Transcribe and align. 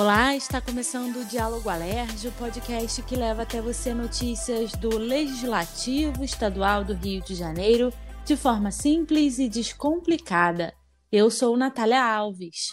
Olá, 0.00 0.34
está 0.34 0.62
começando 0.62 1.16
o 1.16 1.24
Diálogo 1.26 1.68
Alerj, 1.68 2.26
o 2.26 2.32
podcast 2.32 3.02
que 3.02 3.14
leva 3.14 3.42
até 3.42 3.60
você 3.60 3.92
notícias 3.92 4.72
do 4.72 4.96
Legislativo 4.96 6.24
Estadual 6.24 6.82
do 6.82 6.94
Rio 6.94 7.22
de 7.22 7.34
Janeiro 7.34 7.92
de 8.24 8.34
forma 8.34 8.70
simples 8.70 9.38
e 9.38 9.46
descomplicada. 9.46 10.72
Eu 11.12 11.30
sou 11.30 11.54
Natália 11.54 12.02
Alves. 12.02 12.72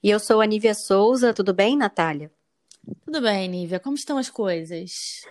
E 0.00 0.08
eu 0.08 0.20
sou 0.20 0.40
a 0.40 0.46
Nívia 0.46 0.72
Souza. 0.72 1.34
Tudo 1.34 1.52
bem, 1.52 1.76
Natália? 1.76 2.30
Tudo 3.04 3.20
bem, 3.22 3.48
Nívia. 3.48 3.80
Como 3.80 3.96
estão 3.96 4.16
as 4.16 4.30
coisas? 4.30 5.22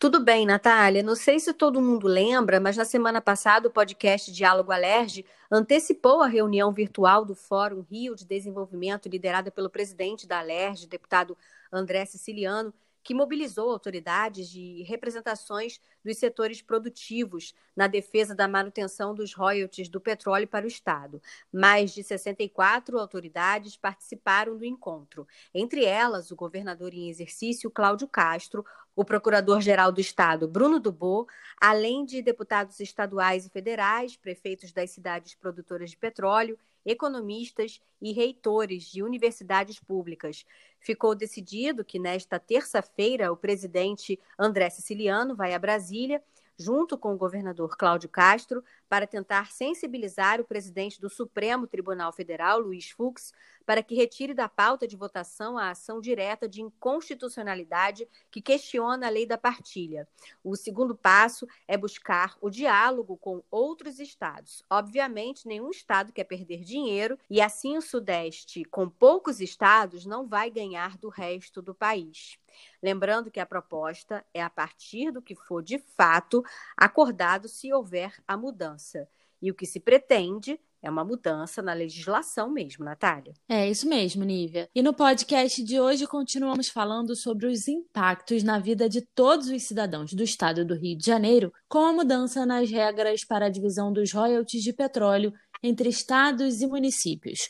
Tudo 0.00 0.20
bem, 0.20 0.46
Natália. 0.46 1.02
Não 1.02 1.16
sei 1.16 1.40
se 1.40 1.52
todo 1.52 1.82
mundo 1.82 2.06
lembra, 2.06 2.60
mas 2.60 2.76
na 2.76 2.84
semana 2.84 3.20
passada 3.20 3.66
o 3.66 3.70
podcast 3.70 4.30
Diálogo 4.30 4.70
Alerge 4.70 5.26
antecipou 5.50 6.22
a 6.22 6.28
reunião 6.28 6.72
virtual 6.72 7.24
do 7.24 7.34
Fórum 7.34 7.80
Rio 7.80 8.14
de 8.14 8.24
Desenvolvimento, 8.24 9.08
liderada 9.08 9.50
pelo 9.50 9.68
presidente 9.68 10.24
da 10.24 10.38
Alerge, 10.38 10.86
deputado 10.86 11.36
André 11.72 12.04
Siciliano, 12.04 12.72
que 13.02 13.14
mobilizou 13.14 13.70
autoridades 13.70 14.50
de 14.50 14.82
representações 14.82 15.80
dos 16.04 16.18
setores 16.18 16.60
produtivos 16.60 17.54
na 17.74 17.86
defesa 17.86 18.34
da 18.34 18.46
manutenção 18.46 19.14
dos 19.14 19.32
royalties 19.32 19.88
do 19.88 19.98
petróleo 19.98 20.46
para 20.46 20.66
o 20.66 20.68
Estado. 20.68 21.22
Mais 21.50 21.94
de 21.94 22.02
64 22.02 22.98
autoridades 22.98 23.76
participaram 23.76 24.58
do 24.58 24.64
encontro, 24.64 25.26
entre 25.54 25.84
elas 25.84 26.30
o 26.30 26.36
governador 26.36 26.92
em 26.92 27.08
exercício 27.08 27.70
Cláudio 27.70 28.06
Castro, 28.06 28.62
o 28.98 29.04
procurador-geral 29.04 29.92
do 29.92 30.00
Estado 30.00 30.48
Bruno 30.48 30.80
Dubô, 30.80 31.28
além 31.60 32.04
de 32.04 32.20
deputados 32.20 32.80
estaduais 32.80 33.46
e 33.46 33.48
federais, 33.48 34.16
prefeitos 34.16 34.72
das 34.72 34.90
cidades 34.90 35.36
produtoras 35.36 35.90
de 35.90 35.96
petróleo 35.96 36.58
economistas 36.84 37.80
e 38.02 38.12
reitores 38.12 38.90
de 38.90 39.00
universidades 39.00 39.78
públicas. 39.78 40.44
Ficou 40.80 41.14
decidido 41.14 41.84
que 41.84 41.98
nesta 41.98 42.40
terça-feira 42.40 43.30
o 43.30 43.36
presidente 43.36 44.18
André 44.36 44.68
Siciliano 44.68 45.36
vai 45.36 45.54
a 45.54 45.58
Brasília 45.60 46.20
junto 46.58 46.98
com 46.98 47.14
o 47.14 47.16
governador 47.16 47.76
Cláudio 47.76 48.08
Castro, 48.08 48.64
para 48.88 49.06
tentar 49.06 49.52
sensibilizar 49.52 50.40
o 50.40 50.44
presidente 50.44 51.00
do 51.00 51.08
Supremo 51.08 51.66
Tribunal 51.66 52.12
Federal, 52.12 52.58
Luiz 52.58 52.90
Fux, 52.90 53.32
para 53.64 53.82
que 53.82 53.94
retire 53.94 54.32
da 54.32 54.48
pauta 54.48 54.88
de 54.88 54.96
votação 54.96 55.58
a 55.58 55.70
ação 55.70 56.00
direta 56.00 56.48
de 56.48 56.62
inconstitucionalidade 56.62 58.08
que 58.30 58.40
questiona 58.40 59.06
a 59.06 59.10
lei 59.10 59.26
da 59.26 59.36
partilha. 59.36 60.08
O 60.42 60.56
segundo 60.56 60.96
passo 60.96 61.46
é 61.68 61.76
buscar 61.76 62.36
o 62.40 62.48
diálogo 62.48 63.16
com 63.18 63.42
outros 63.50 64.00
estados. 64.00 64.64
Obviamente, 64.70 65.46
nenhum 65.46 65.70
estado 65.70 66.12
quer 66.12 66.24
perder 66.24 66.64
dinheiro 66.64 67.18
e 67.28 67.40
assim 67.40 67.76
o 67.76 67.82
Sudeste, 67.82 68.64
com 68.64 68.88
poucos 68.88 69.40
estados, 69.40 70.06
não 70.06 70.26
vai 70.26 70.50
ganhar 70.50 70.96
do 70.96 71.10
resto 71.10 71.60
do 71.60 71.74
país. 71.74 72.38
Lembrando 72.82 73.30
que 73.30 73.40
a 73.40 73.46
proposta 73.46 74.24
é 74.32 74.42
a 74.42 74.50
partir 74.50 75.10
do 75.10 75.22
que 75.22 75.34
for 75.34 75.62
de 75.62 75.78
fato 75.78 76.42
acordado 76.76 77.48
se 77.48 77.72
houver 77.72 78.12
a 78.26 78.36
mudança. 78.36 79.08
E 79.40 79.50
o 79.50 79.54
que 79.54 79.66
se 79.66 79.80
pretende 79.80 80.58
é 80.80 80.88
uma 80.88 81.04
mudança 81.04 81.60
na 81.60 81.72
legislação 81.72 82.50
mesmo, 82.50 82.84
Natália. 82.84 83.34
É 83.48 83.68
isso 83.68 83.88
mesmo, 83.88 84.24
Nívia. 84.24 84.68
E 84.74 84.82
no 84.82 84.94
podcast 84.94 85.62
de 85.62 85.80
hoje 85.80 86.06
continuamos 86.06 86.68
falando 86.68 87.16
sobre 87.16 87.46
os 87.46 87.66
impactos 87.66 88.42
na 88.42 88.58
vida 88.58 88.88
de 88.88 89.02
todos 89.02 89.48
os 89.48 89.62
cidadãos 89.64 90.12
do 90.12 90.22
estado 90.22 90.64
do 90.64 90.74
Rio 90.74 90.96
de 90.96 91.04
Janeiro 91.04 91.52
com 91.68 91.80
a 91.80 91.92
mudança 91.92 92.46
nas 92.46 92.70
regras 92.70 93.24
para 93.24 93.46
a 93.46 93.50
divisão 93.50 93.92
dos 93.92 94.12
royalties 94.12 94.62
de 94.62 94.72
petróleo 94.72 95.32
entre 95.62 95.88
estados 95.88 96.60
e 96.60 96.66
municípios. 96.66 97.48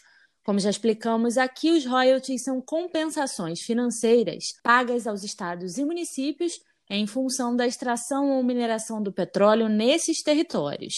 Como 0.49 0.59
já 0.59 0.71
explicamos 0.71 1.37
aqui, 1.37 1.71
os 1.73 1.85
royalties 1.85 2.43
são 2.43 2.63
compensações 2.63 3.61
financeiras 3.61 4.55
pagas 4.63 5.07
aos 5.07 5.23
estados 5.23 5.77
e 5.77 5.85
municípios 5.85 6.55
em 6.89 7.07
função 7.07 7.55
da 7.55 7.67
extração 7.67 8.31
ou 8.31 8.43
mineração 8.43 9.03
do 9.03 9.13
petróleo 9.13 9.69
nesses 9.69 10.23
territórios. 10.23 10.95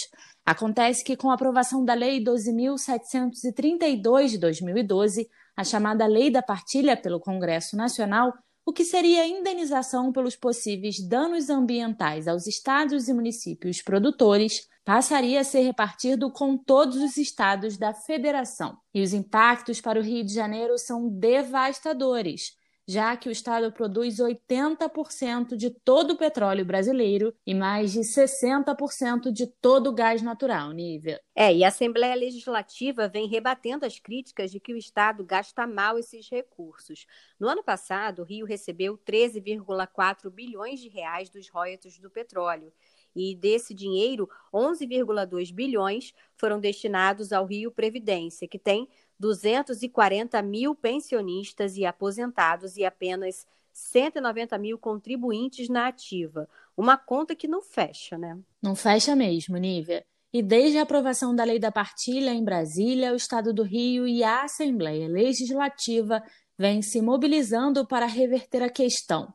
Acontece 0.46 1.02
que, 1.02 1.16
com 1.16 1.32
a 1.32 1.34
aprovação 1.34 1.84
da 1.84 1.94
Lei 1.94 2.22
12.732 2.22 4.28
de 4.28 4.38
2012, 4.38 5.28
a 5.56 5.64
chamada 5.64 6.06
Lei 6.06 6.30
da 6.30 6.44
Partilha 6.44 6.96
pelo 6.96 7.18
Congresso 7.18 7.76
Nacional, 7.76 8.32
o 8.70 8.72
que 8.72 8.84
seria 8.84 9.22
a 9.22 9.26
indenização 9.26 10.12
pelos 10.12 10.36
possíveis 10.36 11.00
danos 11.00 11.50
ambientais 11.50 12.28
aos 12.28 12.46
estados 12.46 13.08
e 13.08 13.12
municípios 13.12 13.82
produtores, 13.82 14.68
passaria 14.84 15.40
a 15.40 15.44
ser 15.44 15.62
repartido 15.62 16.30
com 16.30 16.56
todos 16.56 16.98
os 16.98 17.16
estados 17.16 17.76
da 17.76 17.92
federação. 17.92 18.78
E 18.94 19.02
os 19.02 19.12
impactos 19.12 19.80
para 19.80 19.98
o 19.98 20.02
Rio 20.02 20.24
de 20.24 20.32
Janeiro 20.32 20.78
são 20.78 21.08
devastadores, 21.08 22.52
já 22.90 23.16
que 23.16 23.28
o 23.28 23.32
estado 23.32 23.70
produz 23.70 24.16
80% 24.16 25.56
de 25.56 25.70
todo 25.70 26.14
o 26.14 26.16
petróleo 26.16 26.64
brasileiro 26.64 27.32
e 27.46 27.54
mais 27.54 27.92
de 27.92 28.00
60% 28.00 29.30
de 29.30 29.46
todo 29.46 29.90
o 29.90 29.92
gás 29.92 30.22
natural, 30.22 30.72
Nívia. 30.72 31.20
É, 31.32 31.54
e 31.54 31.62
a 31.62 31.68
Assembleia 31.68 32.16
Legislativa 32.16 33.06
vem 33.06 33.28
rebatendo 33.28 33.86
as 33.86 34.00
críticas 34.00 34.50
de 34.50 34.58
que 34.58 34.72
o 34.72 34.76
estado 34.76 35.22
gasta 35.24 35.68
mal 35.68 35.98
esses 36.00 36.28
recursos. 36.28 37.06
No 37.38 37.48
ano 37.48 37.62
passado, 37.62 38.22
o 38.22 38.24
Rio 38.24 38.44
recebeu 38.44 38.98
13,4 38.98 40.28
bilhões 40.28 40.80
de 40.80 40.88
reais 40.88 41.30
dos 41.30 41.48
royalties 41.48 41.96
do 42.00 42.10
petróleo 42.10 42.72
e 43.14 43.34
desse 43.34 43.74
dinheiro, 43.74 44.28
11,2 44.52 45.52
bilhões 45.52 46.14
foram 46.36 46.60
destinados 46.60 47.32
ao 47.32 47.44
Rio 47.44 47.70
Previdência, 47.70 48.48
que 48.48 48.58
tem 48.58 48.88
240 49.20 50.40
mil 50.40 50.74
pensionistas 50.74 51.76
e 51.76 51.84
aposentados 51.84 52.78
e 52.78 52.84
apenas 52.84 53.46
190 53.72 54.56
mil 54.58 54.78
contribuintes 54.78 55.68
na 55.68 55.86
ativa. 55.86 56.48
Uma 56.76 56.96
conta 56.96 57.36
que 57.36 57.46
não 57.46 57.62
fecha, 57.62 58.16
né? 58.16 58.38
Não 58.62 58.74
fecha 58.74 59.14
mesmo, 59.14 59.58
Nívia. 59.58 60.04
E 60.32 60.42
desde 60.42 60.78
a 60.78 60.82
aprovação 60.82 61.34
da 61.34 61.44
lei 61.44 61.58
da 61.58 61.70
partilha 61.70 62.30
em 62.30 62.42
Brasília, 62.42 63.12
o 63.12 63.16
Estado 63.16 63.52
do 63.52 63.62
Rio 63.62 64.06
e 64.06 64.24
a 64.24 64.44
Assembleia 64.44 65.06
Legislativa 65.06 66.22
vêm 66.56 66.80
se 66.80 67.02
mobilizando 67.02 67.86
para 67.86 68.06
reverter 68.06 68.62
a 68.62 68.70
questão. 68.70 69.32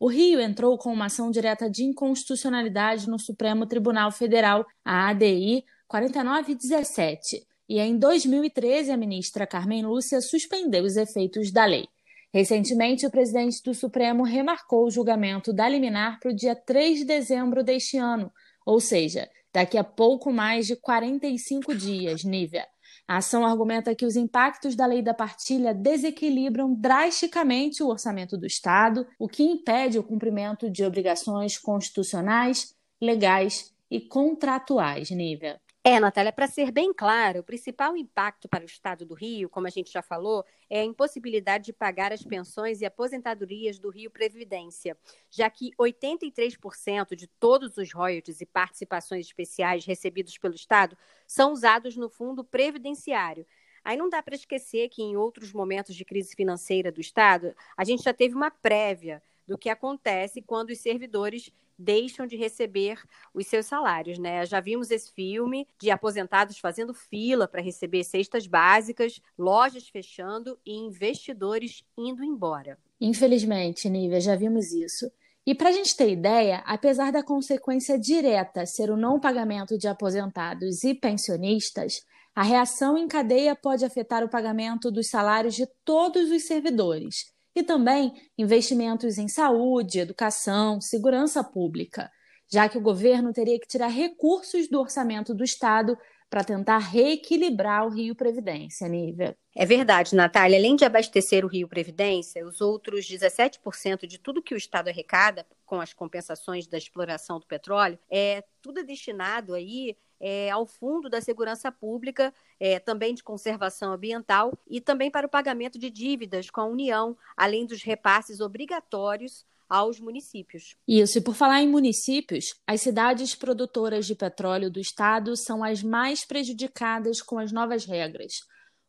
O 0.00 0.08
Rio 0.08 0.40
entrou 0.40 0.78
com 0.78 0.92
uma 0.92 1.06
ação 1.06 1.30
direta 1.30 1.68
de 1.68 1.84
inconstitucionalidade 1.84 3.08
no 3.08 3.18
Supremo 3.18 3.66
Tribunal 3.66 4.10
Federal, 4.10 4.64
a 4.84 5.08
ADI 5.08 5.64
4917, 5.88 7.47
e 7.68 7.78
em 7.78 7.98
2013 7.98 8.90
a 8.90 8.96
ministra 8.96 9.46
Carmen 9.46 9.84
Lúcia 9.84 10.20
suspendeu 10.20 10.84
os 10.84 10.96
efeitos 10.96 11.50
da 11.50 11.64
lei. 11.64 11.86
Recentemente, 12.32 13.06
o 13.06 13.10
presidente 13.10 13.62
do 13.62 13.74
Supremo 13.74 14.22
remarcou 14.22 14.86
o 14.86 14.90
julgamento 14.90 15.52
da 15.52 15.68
liminar 15.68 16.18
para 16.20 16.30
o 16.30 16.34
dia 16.34 16.54
3 16.54 17.00
de 17.00 17.04
dezembro 17.04 17.64
deste 17.64 17.96
ano, 17.96 18.30
ou 18.66 18.80
seja, 18.80 19.28
daqui 19.52 19.78
a 19.78 19.84
pouco 19.84 20.32
mais 20.32 20.66
de 20.66 20.76
45 20.76 21.74
dias, 21.74 22.24
Nívia. 22.24 22.66
A 23.06 23.16
ação 23.16 23.46
argumenta 23.46 23.94
que 23.94 24.04
os 24.04 24.16
impactos 24.16 24.76
da 24.76 24.84
lei 24.84 25.00
da 25.00 25.14
partilha 25.14 25.72
desequilibram 25.72 26.74
drasticamente 26.74 27.82
o 27.82 27.88
orçamento 27.88 28.36
do 28.36 28.46
Estado, 28.46 29.06
o 29.18 29.26
que 29.26 29.42
impede 29.42 29.98
o 29.98 30.02
cumprimento 30.02 30.70
de 30.70 30.84
obrigações 30.84 31.56
constitucionais, 31.56 32.74
legais 33.00 33.72
e 33.90 33.98
contratuais, 33.98 35.08
Nívia. 35.10 35.58
É, 35.90 35.98
Natália, 35.98 36.30
para 36.30 36.46
ser 36.46 36.70
bem 36.70 36.92
claro, 36.92 37.40
o 37.40 37.42
principal 37.42 37.96
impacto 37.96 38.46
para 38.46 38.62
o 38.62 38.66
Estado 38.66 39.06
do 39.06 39.14
Rio, 39.14 39.48
como 39.48 39.66
a 39.66 39.70
gente 39.70 39.90
já 39.90 40.02
falou, 40.02 40.44
é 40.68 40.80
a 40.80 40.84
impossibilidade 40.84 41.64
de 41.64 41.72
pagar 41.72 42.12
as 42.12 42.22
pensões 42.22 42.82
e 42.82 42.84
aposentadorias 42.84 43.78
do 43.78 43.88
Rio 43.88 44.10
Previdência, 44.10 44.98
já 45.30 45.48
que 45.48 45.70
83% 45.80 47.16
de 47.16 47.26
todos 47.26 47.78
os 47.78 47.90
royalties 47.90 48.42
e 48.42 48.44
participações 48.44 49.24
especiais 49.24 49.86
recebidos 49.86 50.36
pelo 50.36 50.54
Estado 50.54 50.94
são 51.26 51.54
usados 51.54 51.96
no 51.96 52.10
fundo 52.10 52.44
previdenciário. 52.44 53.46
Aí 53.82 53.96
não 53.96 54.10
dá 54.10 54.22
para 54.22 54.34
esquecer 54.34 54.90
que 54.90 55.02
em 55.02 55.16
outros 55.16 55.54
momentos 55.54 55.96
de 55.96 56.04
crise 56.04 56.36
financeira 56.36 56.92
do 56.92 57.00
Estado, 57.00 57.56
a 57.74 57.82
gente 57.82 58.02
já 58.02 58.12
teve 58.12 58.34
uma 58.34 58.50
prévia 58.50 59.22
do 59.48 59.56
que 59.56 59.70
acontece 59.70 60.42
quando 60.42 60.70
os 60.70 60.78
servidores 60.78 61.50
deixam 61.78 62.26
de 62.26 62.36
receber 62.36 63.00
os 63.32 63.46
seus 63.46 63.66
salários, 63.66 64.18
né? 64.18 64.44
Já 64.44 64.60
vimos 64.60 64.90
esse 64.90 65.12
filme 65.12 65.66
de 65.80 65.90
aposentados 65.90 66.58
fazendo 66.58 66.92
fila 66.92 67.48
para 67.48 67.62
receber 67.62 68.04
cestas 68.04 68.46
básicas, 68.46 69.22
lojas 69.38 69.88
fechando 69.88 70.58
e 70.66 70.74
investidores 70.74 71.84
indo 71.96 72.22
embora. 72.22 72.76
Infelizmente, 73.00 73.88
Nívia, 73.88 74.20
já 74.20 74.34
vimos 74.34 74.72
isso. 74.72 75.10
E 75.46 75.54
para 75.54 75.70
a 75.70 75.72
gente 75.72 75.96
ter 75.96 76.10
ideia, 76.10 76.58
apesar 76.66 77.10
da 77.10 77.22
consequência 77.22 77.98
direta 77.98 78.66
ser 78.66 78.90
o 78.90 78.96
não 78.96 79.18
pagamento 79.18 79.78
de 79.78 79.88
aposentados 79.88 80.84
e 80.84 80.94
pensionistas, 80.94 82.04
a 82.34 82.42
reação 82.42 82.98
em 82.98 83.08
cadeia 83.08 83.56
pode 83.56 83.84
afetar 83.84 84.22
o 84.22 84.28
pagamento 84.28 84.90
dos 84.90 85.08
salários 85.08 85.54
de 85.54 85.66
todos 85.84 86.30
os 86.30 86.42
servidores 86.42 87.32
e 87.58 87.62
também 87.62 88.12
investimentos 88.36 89.18
em 89.18 89.28
saúde, 89.28 89.98
educação, 89.98 90.80
segurança 90.80 91.42
pública, 91.42 92.10
já 92.50 92.68
que 92.68 92.78
o 92.78 92.80
governo 92.80 93.32
teria 93.32 93.58
que 93.58 93.66
tirar 93.66 93.88
recursos 93.88 94.68
do 94.68 94.80
orçamento 94.80 95.34
do 95.34 95.44
Estado 95.44 95.96
para 96.30 96.44
tentar 96.44 96.78
reequilibrar 96.78 97.86
o 97.86 97.90
Rio 97.90 98.14
Previdência, 98.14 98.86
Nívia. 98.86 99.36
É 99.56 99.64
verdade, 99.64 100.14
Natália. 100.14 100.58
Além 100.58 100.76
de 100.76 100.84
abastecer 100.84 101.44
o 101.44 101.48
Rio 101.48 101.66
Previdência, 101.66 102.46
os 102.46 102.60
outros 102.60 103.06
17% 103.06 104.06
de 104.06 104.18
tudo 104.18 104.42
que 104.42 104.54
o 104.54 104.58
Estado 104.58 104.88
arrecada 104.88 105.46
com 105.68 105.80
as 105.80 105.92
compensações 105.92 106.66
da 106.66 106.78
exploração 106.78 107.38
do 107.38 107.46
petróleo 107.46 107.98
é 108.10 108.42
tudo 108.62 108.82
destinado 108.82 109.54
aí 109.54 109.94
é, 110.18 110.50
ao 110.50 110.66
Fundo 110.66 111.10
da 111.10 111.20
Segurança 111.20 111.70
Pública, 111.70 112.32
é, 112.58 112.78
também 112.78 113.14
de 113.14 113.22
conservação 113.22 113.92
ambiental 113.92 114.52
e 114.66 114.80
também 114.80 115.10
para 115.10 115.26
o 115.26 115.30
pagamento 115.30 115.78
de 115.78 115.90
dívidas 115.90 116.48
com 116.48 116.62
a 116.62 116.66
União, 116.66 117.16
além 117.36 117.66
dos 117.66 117.82
repasses 117.82 118.40
obrigatórios 118.40 119.44
aos 119.68 120.00
municípios. 120.00 120.74
Isso, 120.88 121.18
e 121.18 121.20
por 121.20 121.34
falar 121.34 121.60
em 121.60 121.68
municípios, 121.68 122.54
as 122.66 122.80
cidades 122.80 123.34
produtoras 123.34 124.06
de 124.06 124.14
petróleo 124.14 124.70
do 124.70 124.80
estado 124.80 125.36
são 125.36 125.62
as 125.62 125.82
mais 125.82 126.24
prejudicadas 126.24 127.20
com 127.20 127.38
as 127.38 127.52
novas 127.52 127.84
regras. 127.84 128.32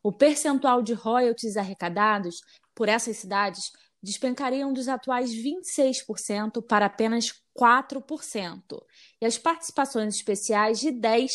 O 0.02 0.10
percentual 0.10 0.80
de 0.80 0.94
royalties 0.94 1.58
arrecadados 1.58 2.36
por 2.74 2.88
essas 2.88 3.18
cidades 3.18 3.70
despencariam 4.02 4.72
dos 4.72 4.88
atuais 4.88 5.30
26% 5.30 6.62
para 6.66 6.86
apenas 6.86 7.32
4%, 7.58 8.62
e 9.20 9.26
as 9.26 9.36
participações 9.36 10.14
especiais 10.14 10.80
de 10.80 10.90
10% 10.90 11.28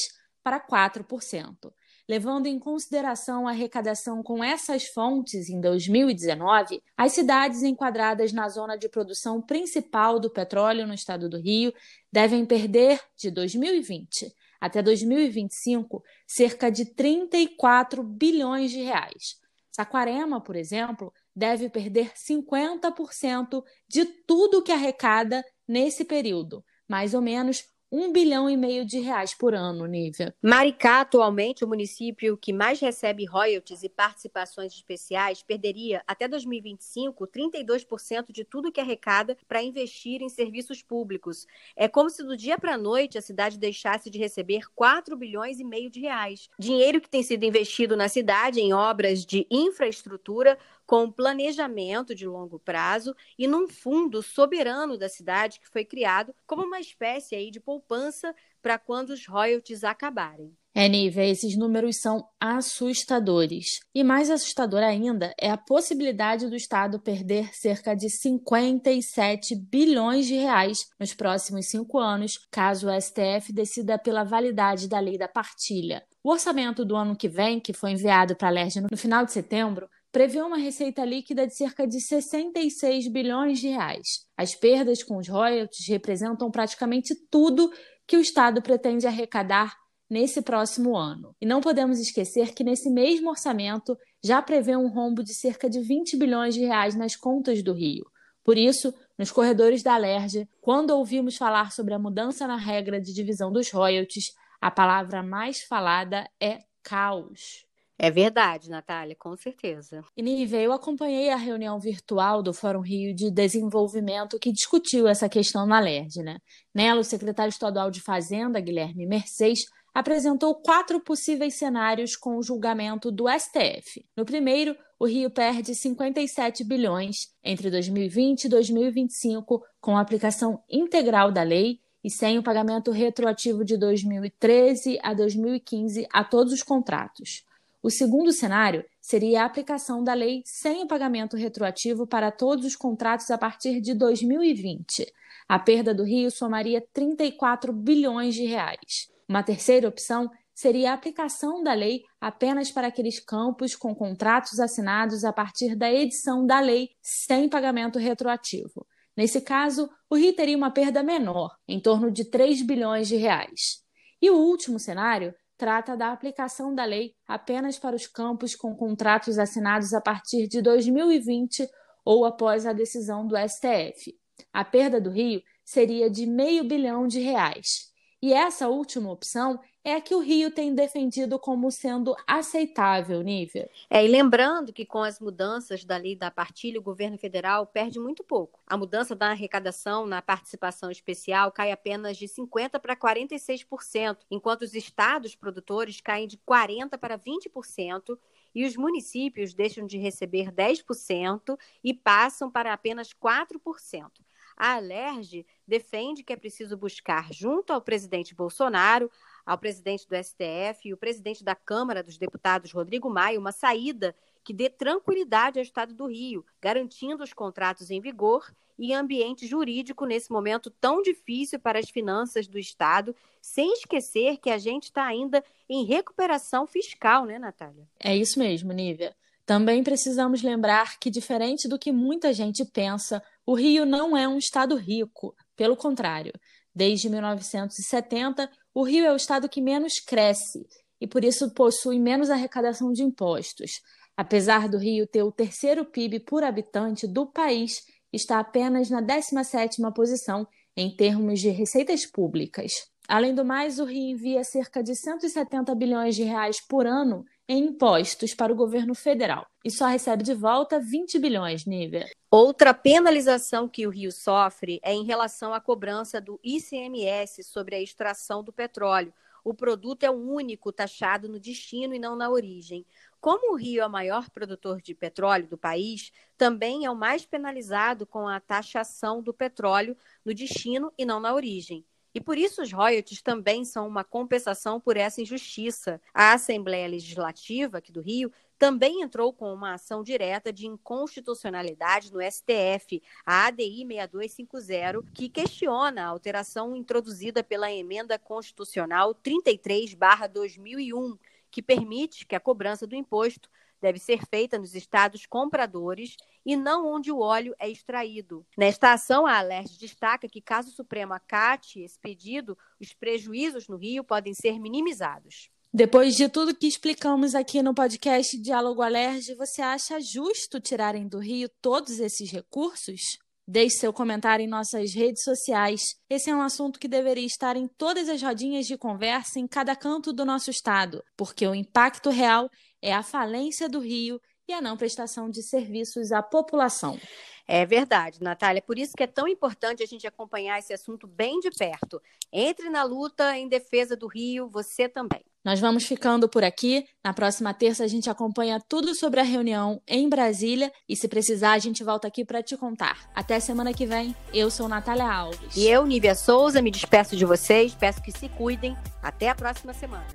para 0.43 0.59
4%. 0.59 1.73
Levando 2.07 2.45
em 2.45 2.59
consideração 2.59 3.47
a 3.47 3.51
arrecadação 3.51 4.21
com 4.21 4.43
essas 4.43 4.85
fontes 4.85 5.49
em 5.49 5.59
2019, 5.59 6.79
as 6.95 7.13
cidades 7.13 7.63
enquadradas 7.63 8.31
na 8.31 8.47
zona 8.47 8.77
de 8.77 8.87
produção 8.87 9.41
principal 9.41 10.19
do 10.19 10.29
petróleo 10.29 10.85
no 10.85 10.93
estado 10.93 11.27
do 11.27 11.39
Rio 11.39 11.73
devem 12.11 12.45
perder, 12.45 13.01
de 13.17 13.31
2020 13.31 14.31
até 14.65 14.81
2025, 14.81 16.03
cerca 16.25 16.71
de 16.71 16.85
34 16.85 18.01
bilhões 18.03 18.71
de 18.71 18.81
reais. 18.81 19.39
Saquarema, 19.71 20.41
por 20.41 20.55
exemplo, 20.55 21.13
deve 21.35 21.69
perder 21.69 22.11
50% 22.13 23.63
de 23.87 24.05
tudo 24.05 24.63
que 24.63 24.71
arrecada 24.71 25.43
nesse 25.67 26.05
período, 26.05 26.63
mais 26.87 27.13
ou 27.13 27.21
menos 27.21 27.65
um 27.91 28.11
bilhão 28.11 28.49
e 28.49 28.57
meio 28.57 28.85
de 28.85 28.99
reais 28.99 29.33
por 29.33 29.53
ano, 29.53 29.85
Nívia. 29.85 30.35
Maricá, 30.41 31.01
atualmente, 31.01 31.63
o 31.63 31.67
município 31.67 32.35
que 32.35 32.51
mais 32.51 32.79
recebe 32.79 33.25
royalties 33.25 33.83
e 33.83 33.89
participações 33.89 34.73
especiais, 34.73 35.43
perderia 35.43 36.03
até 36.05 36.27
2025 36.27 37.25
32% 37.27 38.31
de 38.31 38.43
tudo 38.43 38.71
que 38.71 38.81
arrecada 38.81 39.37
para 39.47 39.63
investir 39.63 40.21
em 40.21 40.29
serviços 40.29 40.81
públicos. 40.81 41.45
É 41.75 41.87
como 41.87 42.09
se 42.09 42.23
do 42.23 42.35
dia 42.35 42.57
para 42.57 42.73
a 42.73 42.77
noite 42.77 43.17
a 43.17 43.21
cidade 43.21 43.57
deixasse 43.57 44.09
de 44.09 44.17
receber 44.17 44.63
4 44.75 45.15
bilhões 45.15 45.59
e 45.59 45.63
meio 45.63 45.89
de 45.89 46.01
reais. 46.01 46.49
Dinheiro 46.59 46.99
que 46.99 47.09
tem 47.09 47.23
sido 47.23 47.45
investido 47.45 47.95
na 47.95 48.09
cidade 48.09 48.59
em 48.59 48.73
obras 48.73 49.25
de 49.25 49.47
infraestrutura 49.49 50.57
com 50.85 51.11
planejamento 51.11 52.13
de 52.13 52.27
longo 52.27 52.59
prazo 52.59 53.15
e 53.37 53.47
num 53.47 53.67
fundo 53.67 54.21
soberano 54.21 54.97
da 54.97 55.09
cidade 55.09 55.59
que 55.59 55.69
foi 55.69 55.83
criado 55.83 56.33
como 56.45 56.63
uma 56.63 56.79
espécie 56.79 57.35
aí 57.35 57.49
de 57.49 57.59
poupança 57.59 58.33
para 58.61 58.77
quando 58.79 59.11
os 59.11 59.27
royalties 59.27 59.83
acabarem. 59.83 60.55
É, 60.77 60.89
Nívia, 60.89 61.23
esses 61.23 61.55
números 61.55 62.01
são 62.01 62.27
assustadores. 62.37 63.79
E 63.95 64.03
mais 64.03 64.29
assustador 64.29 64.83
ainda 64.83 65.33
é 65.39 65.49
a 65.49 65.57
possibilidade 65.57 66.49
do 66.49 66.55
Estado 66.55 66.99
perder 66.99 67.55
cerca 67.55 67.95
de 67.95 68.09
57 68.09 69.55
bilhões 69.55 70.25
de 70.25 70.35
reais 70.35 70.89
nos 70.99 71.13
próximos 71.13 71.67
cinco 71.67 71.97
anos, 71.97 72.39
caso 72.51 72.89
o 72.89 73.01
STF 73.01 73.53
decida 73.53 73.97
pela 73.97 74.25
validade 74.25 74.89
da 74.89 74.99
lei 74.99 75.17
da 75.17 75.29
partilha. 75.29 76.03
O 76.21 76.31
orçamento 76.31 76.83
do 76.83 76.97
ano 76.97 77.15
que 77.15 77.29
vem, 77.29 77.57
que 77.57 77.71
foi 77.71 77.91
enviado 77.91 78.35
para 78.35 78.49
a 78.49 78.51
LERJ 78.51 78.81
no 78.91 78.97
final 78.97 79.23
de 79.23 79.31
setembro, 79.31 79.87
prevê 80.15 80.41
uma 80.41 80.55
receita 80.55 81.03
líquida 81.03 81.45
de 81.45 81.53
cerca 81.53 81.85
de 81.85 81.99
66 81.99 83.09
bilhões 83.09 83.59
de 83.59 83.67
reais. 83.67 84.25
As 84.37 84.55
perdas 84.55 85.03
com 85.03 85.17
os 85.17 85.27
royalties 85.27 85.85
representam 85.89 86.49
praticamente 86.49 87.13
tudo 87.29 87.69
que 88.07 88.15
o 88.15 88.21
Estado 88.21 88.61
pretende 88.61 89.05
arrecadar 89.05 89.75
nesse 90.09 90.41
próximo 90.41 90.95
ano. 90.95 91.35
E 91.41 91.45
não 91.45 91.59
podemos 91.59 91.99
esquecer 91.99 92.53
que 92.53 92.63
nesse 92.63 92.89
mesmo 92.89 93.29
orçamento 93.29 93.97
já 94.23 94.41
prevê 94.41 94.77
um 94.77 94.87
rombo 94.87 95.21
de 95.21 95.33
cerca 95.33 95.69
de 95.69 95.81
20 95.81 96.15
bilhões 96.15 96.53
de 96.53 96.61
reais 96.61 96.95
nas 96.95 97.17
contas 97.17 97.61
do 97.61 97.73
Rio. 97.73 98.05
Por 98.41 98.57
isso, 98.57 98.93
nos 99.17 99.33
corredores 99.33 99.83
da 99.83 99.95
Alerj, 99.95 100.47
quando 100.61 100.91
ouvimos 100.91 101.35
falar 101.35 101.73
sobre 101.73 101.93
a 101.93 101.99
mudança 101.99 102.47
na 102.47 102.55
regra 102.55 103.01
de 103.01 103.13
divisão 103.13 103.51
dos 103.51 103.69
royalties, 103.69 104.31
a 104.61 104.71
palavra 104.71 105.21
mais 105.21 105.63
falada 105.63 106.25
é 106.39 106.59
caos. 106.81 107.65
É 107.97 108.11
verdade, 108.11 108.69
Natália, 108.69 109.15
com 109.17 109.35
certeza. 109.37 110.03
E 110.17 110.21
Nive, 110.21 110.57
eu 110.57 110.73
acompanhei 110.73 111.29
a 111.29 111.37
reunião 111.37 111.79
virtual 111.79 112.43
do 112.43 112.53
Fórum 112.53 112.81
Rio 112.81 113.15
de 113.15 113.31
Desenvolvimento 113.31 114.37
que 114.37 114.51
discutiu 114.51 115.07
essa 115.07 115.29
questão 115.29 115.65
na 115.65 115.79
LERD. 115.79 116.21
Né? 116.21 116.37
Nela, 116.73 116.99
o 116.99 117.05
secretário 117.05 117.49
estadual 117.49 117.89
de 117.89 118.01
Fazenda, 118.01 118.59
Guilherme 118.59 119.05
Mercedes, 119.05 119.65
apresentou 119.93 120.55
quatro 120.55 120.99
possíveis 120.99 121.53
cenários 121.53 122.17
com 122.17 122.35
o 122.35 122.43
julgamento 122.43 123.09
do 123.09 123.29
STF. 123.29 124.05
No 124.15 124.25
primeiro, 124.25 124.75
o 124.99 125.05
Rio 125.05 125.29
perde 125.29 125.73
57 125.73 126.65
bilhões 126.65 127.29
entre 127.41 127.71
2020 127.71 128.43
e 128.43 128.49
2025 128.49 129.63
com 129.79 129.95
a 129.95 130.01
aplicação 130.01 130.61
integral 130.69 131.31
da 131.31 131.43
lei 131.43 131.79
e 132.03 132.09
sem 132.09 132.37
o 132.37 132.43
pagamento 132.43 132.91
retroativo 132.91 133.63
de 133.63 133.77
2013 133.77 134.99
a 135.01 135.13
2015 135.13 136.05
a 136.11 136.25
todos 136.25 136.51
os 136.51 136.61
contratos. 136.61 137.44
O 137.85 137.91
segundo 137.91 138.31
cenário 138.31 138.83
seria 138.99 139.43
a 139.43 139.45
aplicação 139.45 140.03
da 140.03 140.11
lei 140.11 140.41
sem 140.43 140.81
o 140.81 140.87
pagamento 140.87 141.37
retroativo 141.37 142.07
para 142.07 142.31
todos 142.31 142.65
os 142.65 142.75
contratos 142.75 143.29
a 143.29 143.37
partir 143.37 143.79
de 143.79 143.93
2020. 143.93 145.05
A 145.47 145.59
perda 145.59 145.93
do 145.93 146.03
Rio 146.03 146.31
somaria 146.31 146.83
34 146.91 147.71
bilhões 147.71 148.33
de 148.33 148.43
reais. 148.43 149.11
Uma 149.29 149.43
terceira 149.43 149.87
opção 149.87 150.31
seria 150.51 150.89
a 150.89 150.93
aplicação 150.95 151.61
da 151.61 151.75
lei 151.75 152.01
apenas 152.19 152.71
para 152.71 152.87
aqueles 152.87 153.19
campos 153.19 153.75
com 153.75 153.93
contratos 153.93 154.59
assinados 154.59 155.23
a 155.23 155.31
partir 155.31 155.75
da 155.75 155.93
edição 155.93 156.43
da 156.43 156.59
lei 156.59 156.89
sem 157.03 157.47
pagamento 157.47 157.99
retroativo. 157.99 158.83
Nesse 159.15 159.41
caso, 159.41 159.87
o 160.09 160.15
Rio 160.15 160.33
teria 160.33 160.57
uma 160.57 160.71
perda 160.71 161.03
menor, 161.03 161.55
em 161.67 161.79
torno 161.79 162.09
de 162.09 162.25
3 162.31 162.63
bilhões 162.63 163.07
de 163.07 163.15
reais. 163.15 163.83
E 164.19 164.31
o 164.31 164.37
último 164.37 164.79
cenário 164.79 165.35
trata 165.57 165.95
da 165.95 166.11
aplicação 166.11 166.73
da 166.73 166.83
lei 166.83 167.13
apenas 167.27 167.79
para 167.79 167.95
os 167.95 168.07
campos 168.07 168.55
com 168.55 168.75
contratos 168.75 169.39
assinados 169.39 169.93
a 169.93 170.01
partir 170.01 170.47
de 170.47 170.61
2020 170.61 171.67
ou 172.03 172.25
após 172.25 172.65
a 172.65 172.73
decisão 172.73 173.25
do 173.25 173.35
STF. 173.37 174.13
A 174.53 174.63
perda 174.63 174.99
do 174.99 175.09
Rio 175.09 175.41
seria 175.63 176.09
de 176.09 176.25
meio 176.25 176.63
bilhão 176.63 177.07
de 177.07 177.19
reais. 177.19 177.91
E 178.21 178.33
essa 178.33 178.67
última 178.67 179.11
opção 179.11 179.59
é 179.85 179.93
a 179.93 180.01
que 180.01 180.15
o 180.15 180.19
Rio 180.19 180.49
tem 180.49 180.73
defendido 180.73 181.37
como 181.37 181.71
sendo 181.71 182.15
aceitável, 182.25 183.21
Nívia. 183.21 183.69
É, 183.87 184.03
e 184.03 184.07
lembrando 184.07 184.73
que 184.73 184.83
com 184.83 185.03
as 185.03 185.19
mudanças 185.19 185.85
da 185.85 185.95
lei 185.95 186.15
da 186.15 186.31
partilha, 186.31 186.79
o 186.79 186.83
governo 186.83 187.19
federal 187.19 187.67
perde 187.67 187.99
muito 187.99 188.23
pouco. 188.23 188.59
A 188.65 188.75
mudança 188.75 189.15
da 189.15 189.29
arrecadação 189.29 190.07
na 190.07 190.23
participação 190.23 190.89
especial 190.89 191.51
cai 191.51 191.71
apenas 191.71 192.17
de 192.17 192.25
50% 192.25 192.79
para 192.79 192.95
46%, 192.95 194.17
enquanto 194.31 194.63
os 194.63 194.73
estados 194.73 195.35
produtores 195.35 196.01
caem 196.01 196.27
de 196.27 196.39
40% 196.39 196.97
para 196.97 197.19
20% 197.19 198.17
e 198.55 198.65
os 198.65 198.75
municípios 198.75 199.53
deixam 199.53 199.85
de 199.85 199.99
receber 199.99 200.51
10% 200.51 201.55
e 201.83 201.93
passam 201.93 202.49
para 202.49 202.73
apenas 202.73 203.13
4%. 203.13 204.09
A 204.57 204.75
Alerj 204.75 205.45
defende 205.67 206.23
que 206.23 206.31
é 206.31 206.37
preciso 206.37 206.77
buscar, 206.77 207.31
junto 207.33 207.73
ao 207.73 207.81
presidente 207.81 208.33
Bolsonaro, 208.33 209.11
ao 209.45 209.57
presidente 209.57 210.07
do 210.07 210.15
STF 210.15 210.87
e 210.89 210.93
o 210.93 210.97
presidente 210.97 211.43
da 211.43 211.53
Câmara 211.53 212.01
dos 212.01 212.17
Deputados, 212.17 212.71
Rodrigo 212.71 213.09
Maia, 213.09 213.39
uma 213.39 213.51
saída 213.51 214.15
que 214.43 214.53
dê 214.53 214.69
tranquilidade 214.69 215.59
ao 215.59 215.63
Estado 215.63 215.93
do 215.93 216.07
Rio, 216.07 216.45
garantindo 216.61 217.23
os 217.23 217.33
contratos 217.33 217.91
em 217.91 218.01
vigor 218.01 218.51
e 218.77 218.93
ambiente 218.93 219.47
jurídico 219.47 220.05
nesse 220.05 220.31
momento 220.31 220.69
tão 220.69 221.01
difícil 221.01 221.59
para 221.59 221.79
as 221.79 221.89
finanças 221.89 222.47
do 222.47 222.59
Estado, 222.59 223.15
sem 223.41 223.73
esquecer 223.73 224.37
que 224.37 224.49
a 224.49 224.57
gente 224.57 224.85
está 224.85 225.05
ainda 225.05 225.43
em 225.69 225.85
recuperação 225.85 226.67
fiscal, 226.67 227.25
né, 227.25 227.39
Natália? 227.39 227.87
É 227.99 228.15
isso 228.15 228.37
mesmo, 228.39 228.73
Nívia. 228.73 229.15
Também 229.45 229.83
precisamos 229.83 230.41
lembrar 230.41 230.99
que, 230.99 231.09
diferente 231.09 231.67
do 231.67 231.77
que 231.77 231.91
muita 231.91 232.33
gente 232.33 232.65
pensa, 232.65 233.21
o 233.45 233.53
Rio 233.53 233.85
não 233.85 234.17
é 234.17 234.27
um 234.27 234.39
estado 234.39 234.75
rico. 234.75 235.35
Pelo 235.55 235.77
contrário, 235.77 236.33
desde 236.73 237.09
1970, 237.09 238.49
o 238.75 238.83
Rio 238.83 239.05
é 239.05 239.13
o 239.13 239.15
estado 239.15 239.47
que 239.47 239.61
menos 239.61 240.01
cresce 240.05 240.67
e, 240.99 241.07
por 241.07 241.23
isso, 241.23 241.53
possui 241.53 241.97
menos 241.97 242.29
arrecadação 242.29 242.91
de 242.91 243.03
impostos. 243.03 243.71
Apesar 244.17 244.67
do 244.67 244.77
Rio 244.77 245.07
ter 245.07 245.23
o 245.23 245.31
terceiro 245.31 245.85
PIB 245.85 246.19
por 246.19 246.43
habitante 246.43 247.07
do 247.07 247.25
país, 247.25 247.77
está 248.11 248.37
apenas 248.37 248.89
na 248.89 249.01
17ª 249.01 249.93
posição 249.93 250.45
em 250.75 250.93
termos 250.93 251.39
de 251.39 251.49
receitas 251.49 252.05
públicas. 252.05 252.73
Além 253.07 253.33
do 253.33 253.45
mais, 253.45 253.79
o 253.79 253.85
Rio 253.85 254.11
envia 254.11 254.43
cerca 254.43 254.83
de 254.83 254.93
170 254.93 255.73
bilhões 255.73 256.15
de 256.15 256.23
reais 256.23 256.57
por 256.67 256.85
ano 256.85 257.23
em 257.47 257.65
impostos 257.65 258.33
para 258.33 258.51
o 258.51 258.55
governo 258.55 258.95
federal 258.95 259.45
e 259.63 259.71
só 259.71 259.87
recebe 259.87 260.23
de 260.23 260.33
volta 260.33 260.79
20 260.79 261.19
bilhões, 261.19 261.65
Nívia. 261.65 262.07
Outra 262.29 262.73
penalização 262.73 263.67
que 263.67 263.85
o 263.85 263.89
Rio 263.89 264.11
sofre 264.11 264.79
é 264.83 264.93
em 264.93 265.03
relação 265.03 265.53
à 265.53 265.61
cobrança 265.61 266.19
do 266.19 266.39
ICMS 266.43 267.43
sobre 267.43 267.75
a 267.75 267.81
extração 267.81 268.43
do 268.43 268.51
petróleo. 268.51 269.13
O 269.43 269.53
produto 269.53 270.03
é 270.03 270.09
o 270.09 270.13
único 270.13 270.71
taxado 270.71 271.29
no 271.29 271.39
destino 271.39 271.93
e 271.93 271.99
não 271.99 272.15
na 272.15 272.29
origem. 272.29 272.85
Como 273.21 273.53
o 273.53 273.55
Rio 273.55 273.81
é 273.81 273.85
o 273.85 273.89
maior 273.89 274.29
produtor 274.29 274.81
de 274.81 274.93
petróleo 274.93 275.47
do 275.47 275.57
país, 275.57 276.11
também 276.37 276.85
é 276.85 276.91
o 276.91 276.95
mais 276.95 277.25
penalizado 277.25 278.05
com 278.05 278.27
a 278.27 278.39
taxação 278.39 279.21
do 279.21 279.33
petróleo 279.33 279.95
no 280.23 280.33
destino 280.33 280.91
e 280.97 281.05
não 281.05 281.19
na 281.19 281.33
origem. 281.33 281.85
E 282.15 282.21
por 282.21 282.37
isso 282.37 282.61
os 282.61 282.71
royalties 282.71 283.21
também 283.21 283.65
são 283.65 283.85
uma 283.85 284.01
compensação 284.01 284.79
por 284.79 284.95
essa 284.95 285.21
injustiça. 285.21 285.99
A 286.13 286.31
Assembleia 286.31 286.87
Legislativa 286.87 287.79
aqui 287.79 287.91
do 287.91 287.99
Rio 287.99 288.31
também 288.57 289.01
entrou 289.01 289.33
com 289.33 289.53
uma 289.53 289.73
ação 289.73 290.01
direta 290.01 290.53
de 290.53 290.65
inconstitucionalidade 290.65 292.13
no 292.13 292.21
STF, 292.21 293.03
a 293.25 293.47
ADI 293.47 293.85
6250, 293.85 295.11
que 295.13 295.27
questiona 295.27 296.03
a 296.03 296.07
alteração 296.07 296.73
introduzida 296.73 297.43
pela 297.43 297.69
emenda 297.69 298.17
constitucional 298.17 299.13
33/2001, 299.13 301.17
que 301.51 301.61
permite 301.61 302.25
que 302.25 302.35
a 302.35 302.39
cobrança 302.39 302.87
do 302.87 302.95
imposto 302.95 303.49
deve 303.81 303.99
ser 303.99 304.25
feita 304.25 304.57
nos 304.57 304.75
estados 304.75 305.25
compradores 305.25 306.15
e 306.45 306.55
não 306.55 306.87
onde 306.87 307.11
o 307.11 307.19
óleo 307.19 307.55
é 307.59 307.69
extraído. 307.69 308.45
Nesta 308.57 308.93
ação, 308.93 309.25
a 309.25 309.37
Alerj 309.37 309.77
destaca 309.77 310.27
que, 310.27 310.41
caso 310.41 310.69
o 310.69 310.73
Supremo 310.73 311.13
acate 311.13 311.81
esse 311.81 311.99
pedido, 311.99 312.57
os 312.79 312.93
prejuízos 312.93 313.67
no 313.67 313.77
Rio 313.77 314.03
podem 314.03 314.33
ser 314.33 314.59
minimizados. 314.59 315.49
Depois 315.73 316.15
de 316.15 316.29
tudo 316.29 316.55
que 316.55 316.67
explicamos 316.67 317.35
aqui 317.35 317.61
no 317.61 317.73
podcast 317.73 318.37
Diálogo 318.37 318.81
Alerj, 318.81 319.35
você 319.35 319.61
acha 319.61 319.99
justo 319.99 320.61
tirarem 320.61 321.05
do 321.05 321.19
Rio 321.19 321.49
todos 321.61 321.99
esses 321.99 322.31
recursos? 322.31 323.17
Deixe 323.47 323.77
seu 323.77 323.93
comentário 323.93 324.43
em 324.43 324.47
nossas 324.47 324.93
redes 324.93 325.21
sociais. 325.21 325.81
Esse 326.09 326.31
é 326.31 326.35
um 326.35 326.41
assunto 326.41 326.79
que 326.79 326.87
deveria 326.87 327.25
estar 327.25 327.55
em 327.55 327.67
todas 327.67 328.09
as 328.09 328.21
rodinhas 328.23 328.65
de 328.65 328.77
conversa 328.77 329.37
em 329.37 329.45
cada 329.45 329.75
canto 329.75 330.11
do 330.11 330.25
nosso 330.25 330.49
estado, 330.49 331.03
porque 331.15 331.45
o 331.45 331.53
impacto 331.53 332.09
real 332.09 332.49
é 332.85 332.93
a 332.93 333.01
falência 333.01 333.67
do 333.67 333.79
Rio 333.79 334.21
e 334.47 334.53
a 334.53 334.61
não 334.61 334.77
prestação 334.77 335.27
de 335.27 335.41
serviços 335.41 336.11
à 336.11 336.21
população. 336.21 336.99
É 337.47 337.65
verdade, 337.65 338.21
Natália. 338.21 338.61
Por 338.61 338.77
isso 338.77 338.93
que 338.95 339.03
é 339.03 339.07
tão 339.07 339.27
importante 339.27 339.81
a 339.81 339.85
gente 339.87 340.05
acompanhar 340.05 340.59
esse 340.59 340.71
assunto 340.71 341.07
bem 341.07 341.39
de 341.39 341.49
perto. 341.49 341.99
Entre 342.31 342.69
na 342.69 342.83
luta 342.83 343.35
em 343.37 343.47
defesa 343.47 343.95
do 343.95 344.07
Rio, 344.07 344.47
você 344.47 344.87
também. 344.87 345.21
Nós 345.43 345.59
vamos 345.59 345.85
ficando 345.85 346.29
por 346.29 346.43
aqui. 346.43 346.87
Na 347.03 347.13
próxima 347.13 347.53
terça 347.53 347.83
a 347.83 347.87
gente 347.87 348.09
acompanha 348.09 348.59
tudo 348.59 348.93
sobre 348.95 349.19
a 349.19 349.23
reunião 349.23 349.81
em 349.87 350.07
Brasília 350.07 350.71
e 350.87 350.95
se 350.95 351.07
precisar 351.07 351.53
a 351.53 351.59
gente 351.59 351.83
volta 351.83 352.07
aqui 352.07 352.23
para 352.23 352.41
te 352.41 352.55
contar. 352.55 353.09
Até 353.15 353.39
semana 353.39 353.73
que 353.73 353.85
vem. 353.85 354.15
Eu 354.33 354.51
sou 354.51 354.67
Natália 354.67 355.11
Alves. 355.11 355.55
E 355.55 355.67
eu, 355.67 355.85
Nívia 355.85 356.13
Souza, 356.13 356.61
me 356.61 356.71
despeço 356.71 357.15
de 357.15 357.25
vocês. 357.25 357.73
Peço 357.73 358.01
que 358.01 358.11
se 358.11 358.29
cuidem. 358.29 358.75
Até 359.03 359.29
a 359.29 359.35
próxima 359.35 359.73
semana. 359.73 360.07